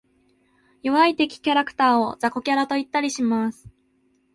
[0.81, 3.69] 弱い敵キャラクターを雑魚キャラと言ったりします。